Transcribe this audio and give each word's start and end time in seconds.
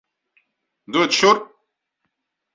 Dod 0.95 1.13
šurp! 1.19 1.45